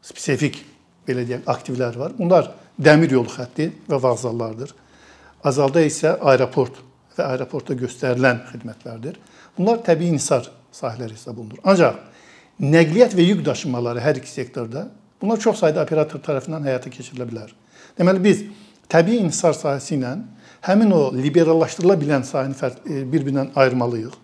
Spesifik 0.04 0.60
belə 1.08 1.24
deyək, 1.26 1.46
aktivlər 1.50 1.98
var. 1.98 2.14
Bunlar 2.18 2.52
dəmir 2.78 3.16
yolu 3.16 3.32
xətti 3.32 3.70
və 3.90 3.98
vağzallardır. 4.02 4.74
Azalda 5.44 5.82
isə 5.84 6.14
aeroport 6.22 6.78
və 7.16 7.26
aeroportda 7.32 7.76
göstərilən 7.78 8.44
xidmətlərdir. 8.52 9.18
Bunlar 9.58 9.82
təbii 9.86 10.14
inhisar 10.14 10.46
sahələri 10.74 11.16
hesab 11.16 11.38
olunur. 11.38 11.60
Ancaq 11.64 12.00
nəqliyyat 12.60 13.14
və 13.16 13.26
yük 13.28 13.44
daşımaları 13.46 14.02
hər 14.02 14.18
iki 14.20 14.30
sektorda 14.30 14.88
bunlar 15.22 15.40
çox 15.40 15.62
sayda 15.62 15.82
operator 15.82 16.22
tərəfindən 16.22 16.66
həyata 16.68 16.90
keçirilə 16.92 17.26
bilər. 17.30 17.54
Deməli 17.98 18.22
biz 18.24 18.44
təbii 18.90 19.22
inhisar 19.22 19.56
sahəsi 19.58 19.96
ilə 19.98 20.16
həmin 20.66 20.90
o 20.94 21.02
liberallaşdırıla 21.14 21.96
bilən 22.00 22.26
sahəni 22.26 22.56
e, 22.58 23.04
bir-birindən 23.12 23.54
ayırmalıyıq. 23.56 24.14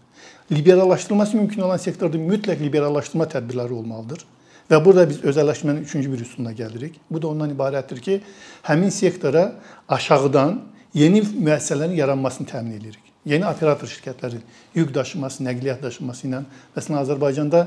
Liberallaşdırılması 0.52 1.36
mümkün 1.36 1.62
olan 1.62 1.76
sektorda 1.76 2.18
mütləq 2.18 2.62
liberallaşdırma 2.62 3.28
tədbirləri 3.30 3.72
olmalıdır. 3.72 4.24
Və 4.70 4.78
burada 4.84 5.08
biz 5.10 5.20
özəlləşmənin 5.26 5.82
üçüncü 5.86 6.12
bir 6.12 6.20
üsuluna 6.22 6.52
gəlirik. 6.54 6.98
Bu 7.10 7.22
da 7.22 7.28
ondan 7.28 7.50
ibarətdir 7.50 8.00
ki, 8.00 8.20
həmin 8.62 8.90
sektora 8.94 9.52
aşağıdan 9.88 10.60
yeni 10.94 11.22
müəssisələrin 11.22 11.94
yaranmasını 11.98 12.46
təmin 12.46 12.78
edirik. 12.78 13.09
Yeni 13.28 13.44
operator 13.46 13.88
şirkətlərin 13.88 14.40
yük 14.74 14.94
daşıması, 14.94 15.44
nəqliyyat 15.44 15.82
daşıması 15.82 16.26
ilə 16.28 16.42
məsələn 16.76 17.00
Azərbaycanda 17.02 17.66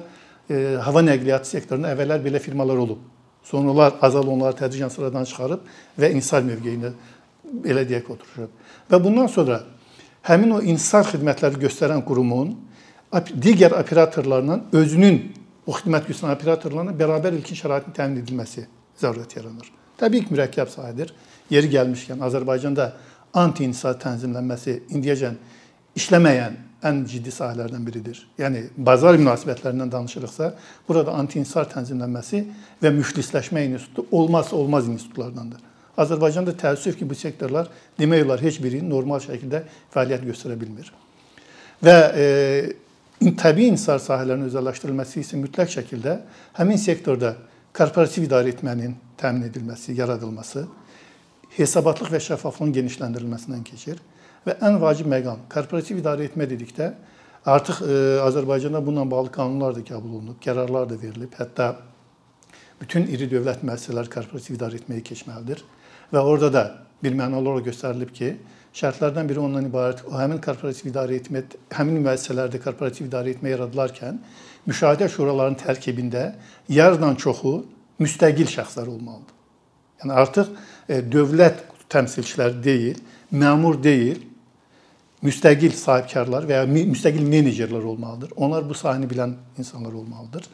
e, 0.49 0.55
hava 0.81 1.03
nəqliyyatı 1.05 1.49
sektorunda 1.49 1.91
əvvəllər 1.93 2.23
belə 2.23 2.41
firmalar 2.41 2.81
olub. 2.81 3.03
Sonralar 3.45 3.99
Azal 4.01 4.27
onları 4.27 4.57
tədricən 4.63 4.89
sıradan 4.89 5.27
çıxarıb 5.29 5.67
və 5.99 6.09
inhisar 6.15 6.41
mövqeyində 6.47 6.93
belə 7.63 7.83
deyək 7.85 8.09
oturuşub. 8.15 8.49
Və 8.89 8.99
bundan 9.03 9.29
sonra 9.29 9.61
həmin 10.25 10.57
o 10.57 10.61
insan 10.73 11.05
xidmətləri 11.11 11.61
göstərən 11.67 12.01
qurumun 12.07 12.55
digər 13.13 13.75
operatorlarla 13.77 14.61
özünün 14.73 15.21
o 15.67 15.75
xidmət 15.77 16.09
göstərən 16.09 16.33
operatorlarla 16.33 16.95
bərabər 16.97 17.37
ilkin 17.37 17.59
şəraitin 17.59 17.93
təmin 17.93 18.23
edilməsi 18.23 18.65
zərurət 18.99 19.37
yaranır. 19.37 19.69
Təbii 19.99 20.25
ki, 20.25 20.33
mürəkkəb 20.33 20.71
sahədir. 20.71 21.13
Yeri 21.51 21.69
gəlmişkən 21.75 22.23
Azərbaycanda 22.25 22.93
anti-inhisar 23.33 23.97
tənzimlənməsi 24.01 24.77
indiyəcən 24.93 25.37
işləməyən 25.97 26.57
ən 26.83 27.03
ciddi 27.07 27.31
sahələrdən 27.31 27.83
biridir. 27.85 28.17
Yəni 28.37 28.65
bazar 28.77 29.15
münasibətlərindən 29.19 29.91
danışırıqsa, 29.91 30.49
burada 30.87 31.15
anti-inhisar 31.19 31.69
tənzimlənməsi 31.71 32.43
və 32.83 32.91
müflisləşmə 32.97 33.63
institutu 33.69 34.05
olmazsa 34.11 34.55
olmaz 34.55 34.89
institutlardandır. 34.91 35.61
Azərbaycanda 35.97 36.55
təəssüf 36.57 36.97
ki, 36.97 37.07
bu 37.09 37.15
sektorlar 37.15 37.69
demək 37.99 38.25
olar 38.25 38.41
heç 38.41 38.59
biri 38.61 38.81
normal 38.85 39.21
şəkildə 39.23 39.63
fəaliyyət 39.93 40.25
göstərə 40.27 40.57
bilmir. 40.59 40.89
Və 41.83 41.97
e, 42.17 42.25
təbii 43.39 43.69
inhisar 43.71 44.01
sahələrinin 44.01 44.49
özəlləşdirilməsi 44.49 45.21
isə 45.21 45.39
mütləq 45.39 45.71
şəkildə 45.77 46.17
həmin 46.57 46.81
sektorda 46.81 47.35
korporativ 47.77 48.25
idarə 48.25 48.51
etmənin 48.53 48.95
təmin 49.21 49.47
edilməsi, 49.47 49.93
yaradılması, 49.97 50.65
hesabatlıq 51.57 52.11
və 52.13 52.21
şəffaflığın 52.27 52.73
genişləndirilməsindən 52.79 53.63
keçir 53.67 54.01
və 54.47 54.57
ən 54.65 54.79
vacib 54.81 55.09
məqam 55.11 55.45
korporativ 55.53 55.99
idarə 56.01 56.25
etmə 56.27 56.47
dedikdə 56.49 56.93
artıq 57.45 57.81
e, 57.83 57.97
Azərbaycanda 58.23 58.85
bununla 58.85 59.11
bağlı 59.11 59.31
qanunlar 59.31 59.75
da 59.75 59.83
qəbul 59.85 60.17
olunub, 60.19 60.39
qərarlar 60.41 60.89
da 60.89 60.97
verilib. 61.01 61.33
Hətta 61.37 61.75
bütün 62.81 63.07
iri 63.11 63.27
dövlət 63.31 63.63
müəssisələri 63.67 64.11
korporativ 64.11 64.57
idarə 64.57 64.79
etməyə 64.79 65.03
keçməlidir. 65.09 65.63
Və 66.13 66.23
orada 66.23 66.49
da 66.53 66.63
bir 67.03 67.15
mənalı 67.19 67.49
olaraq 67.49 67.69
göstərilib 67.69 68.13
ki, 68.15 68.33
şərtlərdən 68.73 69.29
biri 69.29 69.43
ondan 69.43 69.67
ibarət 69.69 70.05
o 70.07 70.15
həmin 70.17 70.41
korporativ 70.43 70.89
idarə 70.89 71.19
etmə, 71.19 71.43
həmin 71.75 72.01
müəssisələrdə 72.05 72.61
korporativ 72.63 73.09
idarə 73.09 73.35
etmə 73.35 73.53
yaradılarkən 73.53 74.19
müşahidə 74.69 75.09
şuralarının 75.11 75.59
tərkibində 75.61 76.31
yarıdan 76.71 77.19
çoxu 77.19 77.59
müstəqil 78.01 78.49
şəxslər 78.49 78.87
olmalıdır. 78.87 79.42
Yəni 80.03 80.15
artıq 80.19 80.51
e, 80.89 80.99
dövlət 81.01 81.63
təmsilçiləri 81.91 82.59
deyil, 82.63 82.99
məmur 83.31 83.79
deyil, 83.83 84.19
müstəqil 85.23 85.75
sahibkarlar 85.79 86.47
və 86.49 86.59
ya 86.59 86.65
müstəqil 86.67 87.23
menecerlər 87.23 87.85
olmalıdır. 87.93 88.33
Onlar 88.35 88.67
bu 88.67 88.75
sahəni 88.75 89.07
bilən 89.09 89.37
insanlar 89.57 89.95
olmalıdır. 89.95 90.49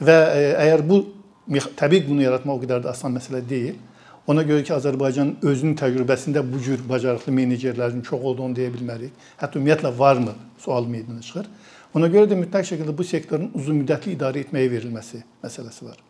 Və 0.00 0.16
e, 0.32 0.48
əgər 0.64 0.86
bu 0.88 1.02
təbii 1.76 2.06
bunu 2.08 2.24
yaratmaq 2.24 2.56
o 2.56 2.64
qədər 2.64 2.82
də 2.86 2.92
asan 2.94 3.14
məsələ 3.18 3.42
deyil. 3.48 3.76
Ona 4.26 4.42
görə 4.42 4.64
ki, 4.66 4.72
Azərbaycan 4.74 5.36
özünün 5.46 5.76
təcrübəsində 5.78 6.42
bu 6.42 6.58
cür 6.58 6.80
bacarıqlı 6.88 7.32
menecerlərin 7.36 8.02
çox 8.08 8.24
olduğunu 8.32 8.58
deyə 8.58 8.72
bilmərik. 8.74 9.12
Hətta 9.38 9.60
ümumiyyətlə 9.60 9.92
varmı 9.98 10.34
sual 10.58 10.88
meydana 10.90 11.22
çıxır. 11.22 11.46
Ona 11.94 12.10
görə 12.10 12.32
də 12.32 12.40
mütləq 12.40 12.66
şəkildə 12.72 12.96
bu 12.96 13.06
sektorun 13.06 13.52
uzunmüddətli 13.54 14.16
idarə 14.16 14.42
etməyə 14.42 14.72
verilməsi 14.72 15.22
məsələsi 15.44 15.86
var. 15.86 16.02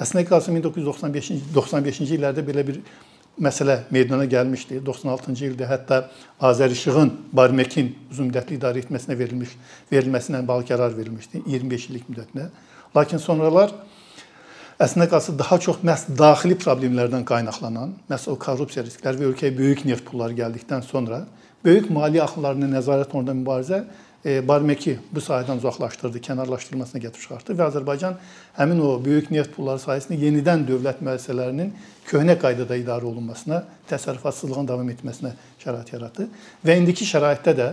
Əslində 0.00 0.26
qalsa 0.26 0.52
1995-ci 0.54 1.40
95-ci 1.54 2.16
illərdə 2.16 2.42
belə 2.46 2.64
bir 2.66 2.80
məsələ 3.40 3.80
meydana 3.94 4.26
gəlmişdi. 4.30 4.80
96-cı 4.86 5.48
ildə 5.52 5.68
hətta 5.70 6.00
Azərişığın 6.42 7.12
Barmekin 7.34 7.92
uzunmüddətli 8.10 8.58
idarə 8.58 8.82
etməsinə 8.82 9.16
verilmiş 9.18 9.54
verilməsinə 9.92 10.42
bağlı 10.46 10.66
qərar 10.70 10.96
verilmişdi 10.96 11.44
25 11.46 11.88
illik 11.90 12.08
müddətinə. 12.10 12.48
Lakin 12.96 13.22
sonralar 13.22 13.74
əslində 14.82 15.08
qalsa 15.10 15.34
daha 15.38 15.58
çox 15.62 15.82
məhz 15.86 16.08
daxili 16.18 16.58
problemlərdən 16.58 17.26
qaynaqlanan, 17.26 17.94
məhz 18.10 18.26
o 18.30 18.34
korrupsiya 18.38 18.82
riskləri 18.86 19.22
və 19.22 19.30
ölkəyə 19.30 19.54
böyük 19.58 19.84
neft 19.86 20.06
pulları 20.08 20.34
gəldikdən 20.42 20.82
sonra 20.86 21.24
böyük 21.64 21.90
maliyyə 21.94 22.26
axınlarına 22.26 22.70
nəzarət 22.76 23.14
orada 23.14 23.34
mübarizə 23.34 23.84
Barmeki 24.24 24.94
bu 25.12 25.20
sahədən 25.20 25.58
uzaqlaşdırdı, 25.60 26.20
kənarlaşdırılmasına 26.24 27.00
gətirib 27.02 27.20
çıxartdı 27.20 27.56
və 27.58 27.66
Azərbaycan 27.66 28.14
həmin 28.56 28.78
o 28.80 28.94
böyük 29.04 29.28
neft 29.34 29.52
pulları 29.52 29.82
sayəsində 29.82 30.16
yenidən 30.16 30.62
dövlət 30.64 31.02
müəssisələrinin 31.04 31.74
köhnə 32.08 32.38
qaydada 32.40 32.78
idarə 32.80 33.04
olunmasına, 33.04 33.58
təsərrüfatsızlığın 33.90 34.70
davam 34.70 34.88
etməsinə 34.94 35.34
şərait 35.60 35.92
yaratdı. 35.92 36.30
Və 36.64 36.78
indiki 36.80 37.04
şəraitdə 37.04 37.52
də 37.58 37.68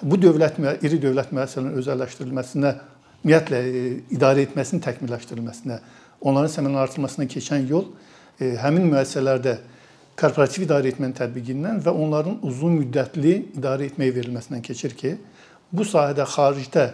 bu 0.00 0.16
dövlət 0.16 0.56
iri 0.80 1.02
dövlət 1.02 1.34
müəssisələrinin 1.36 1.82
özəlləşdirilməsinə, 1.82 2.72
ümumiyyətlə 3.20 3.60
e, 3.60 3.82
idarə 4.16 4.46
etməsinin 4.46 4.80
təkmilləşdirilməsinə, 4.86 5.82
onların 6.24 6.54
səmərənin 6.54 6.80
artırılmasına 6.80 7.28
keçən 7.28 7.68
yol 7.68 7.90
e, 8.40 8.54
həmin 8.62 8.88
müəssisələrdə 8.88 9.58
korporativ 10.20 10.64
idarə 10.64 10.88
etmənin 10.94 11.12
tətbiqindən 11.16 11.84
və 11.84 11.92
onların 11.92 12.40
uzun 12.48 12.78
müddətli 12.80 13.34
idarə 13.60 13.90
etməyə 13.90 14.16
verilməsindən 14.16 14.64
keçir 14.64 14.96
ki, 14.96 15.18
bu 15.72 15.86
sahədə 15.86 16.26
xaricdə 16.28 16.86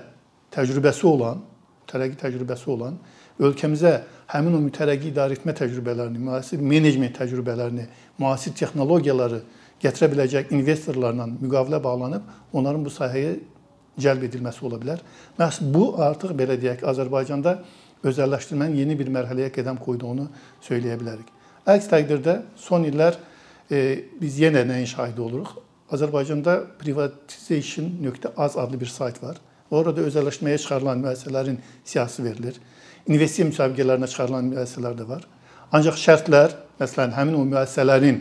təcrübəsi 0.54 1.06
olan, 1.08 1.42
mütərəqqi 1.86 2.18
təcrübəsi 2.22 2.70
olan 2.72 2.98
ölkəmizə 3.40 3.92
həmin 4.32 4.56
o 4.58 4.62
mütərəqqi 4.64 5.10
idarə 5.12 5.36
etmə 5.36 5.54
təcrübələrini, 5.56 6.20
müasir 6.28 6.62
menecment 6.62 7.16
təcrübələrini, 7.18 7.86
müasir 8.18 8.54
texnologiyaları 8.56 9.42
gətirə 9.82 10.08
biləcək 10.12 10.54
investorlarla 10.56 11.28
müqavilə 11.34 11.82
bağlanıb 11.84 12.56
onların 12.56 12.84
bu 12.84 12.92
sahəyə 12.92 13.36
cəlb 14.00 14.26
edilməsi 14.28 14.64
ola 14.68 14.80
bilər. 14.80 15.02
Məhz 15.38 15.60
bu 15.72 15.88
artıq 16.04 16.34
belə 16.36 16.56
deyək 16.60 16.84
Azərbaycanda 16.88 17.58
özəlləşdirmənin 18.06 18.80
yeni 18.82 18.96
bir 18.98 19.10
mərhələyə 19.12 19.52
qədəm 19.54 19.80
qoyduğunu 19.84 20.26
söyləyə 20.64 20.98
bilərik. 21.00 21.30
Əks 21.66 21.88
təqdirdə 21.92 22.40
son 22.60 22.84
illər 22.88 23.16
e, 23.70 23.78
biz 24.20 24.36
yenə 24.40 24.64
nəyin 24.68 24.88
şahidi 24.90 25.22
oluruq? 25.24 25.56
Azərbaycanda 25.92 26.64
privatization.az 26.78 28.56
adlı 28.56 28.80
bir 28.80 28.90
sayt 28.90 29.22
var. 29.22 29.36
Orada 29.70 30.02
özəlləşməyə 30.06 30.58
çıxarılan 30.58 31.02
müəssisələrin 31.02 31.58
siyahısı 31.84 32.24
verilir. 32.24 32.60
İnvestisiya 33.06 33.48
müsabiqələrinə 33.48 34.08
çıxarılan 34.10 34.52
müəssisələr 34.52 34.96
də 34.98 35.08
var. 35.08 35.26
Ancaq 35.72 35.98
şərtlər, 35.98 36.54
məsələn, 36.80 37.14
həmin 37.14 37.38
o 37.38 37.44
müəssisələrin 37.46 38.20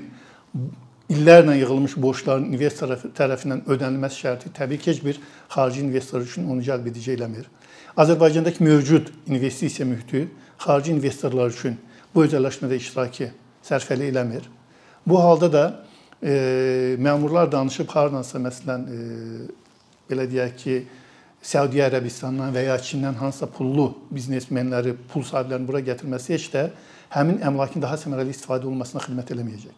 illərlə 1.10 1.58
yığılmış 1.60 1.98
borcların 2.02 2.52
investor 2.54 2.96
tərəfindən 3.18 3.66
ödənilməsi 3.70 4.24
şərti 4.26 4.54
təbii 4.54 4.82
ki, 4.82 4.92
heç 4.92 5.04
bir 5.06 5.20
xarici 5.54 5.82
investor 5.86 6.22
üçün 6.26 6.50
onu 6.50 6.66
cəlb 6.66 6.90
edici 6.90 7.14
eləmir. 7.14 7.46
Azərbaycandakı 7.98 8.64
mövcud 8.64 9.10
investisiya 9.28 9.88
mühiti 9.88 10.28
xarici 10.60 10.92
investorlar 10.92 11.54
üçün 11.54 11.78
bu 12.16 12.26
özəlləşmədə 12.26 12.78
iştirakı 12.82 13.30
sərfəli 13.66 14.10
eləmir. 14.12 14.50
Bu 15.06 15.22
halda 15.24 15.54
da 15.54 15.64
e, 16.24 16.96
məmurlar 17.00 17.52
danışıb 17.52 17.90
hardansa 17.92 18.42
məsələn 18.42 18.86
e, 18.86 19.00
belə 20.10 20.28
deyək 20.32 20.56
ki, 20.62 20.78
Səudiyyə 21.46 21.92
Ərəbistanından 21.92 22.54
və 22.56 22.64
ya 22.66 22.76
Çindən 22.82 23.20
hansısa 23.20 23.46
pullu 23.54 23.92
biznesmenləri, 24.10 24.96
pul 25.12 25.22
sahiblərini 25.28 25.68
bura 25.68 25.82
gətirməsi 25.86 26.34
heç 26.34 26.48
də 26.56 26.64
həmin 27.14 27.44
əmlakın 27.46 27.84
daha 27.84 28.00
səmərəli 28.02 28.34
istifadə 28.34 28.66
olunmasına 28.66 29.04
xidmət 29.04 29.34
eləməyəcək. 29.36 29.76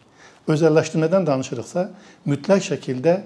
Özəlləşdirmədən 0.48 1.26
danışırıqsa, 1.28 1.84
mütləq 2.24 2.64
şəkildə 2.70 3.18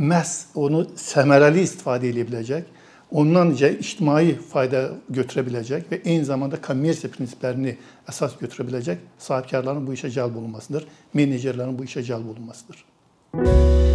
məhz 0.00 0.54
onu 0.56 0.86
səmərəli 0.96 1.66
istifadə 1.66 2.08
edə 2.08 2.24
biləcək, 2.30 2.70
ondan 3.12 3.52
necə 3.52 3.68
ictimai 3.76 4.32
fayda 4.52 4.82
götürə 5.12 5.44
biləcək 5.46 5.88
və 5.90 6.00
eyni 6.02 6.24
zamanda 6.28 6.60
kommersiya 6.62 7.12
prinsiplərini 7.12 7.76
əsas 8.08 8.38
götürə 8.40 8.66
biləcək 8.70 9.04
sahibkarların 9.20 9.86
bu 9.86 9.96
işə 9.98 10.12
cəlb 10.16 10.40
olunmasıdır, 10.40 10.88
menecerlərin 11.16 11.76
bu 11.78 11.88
işə 11.88 12.04
cəlb 12.08 12.32
olunmasıdır. 12.32 13.91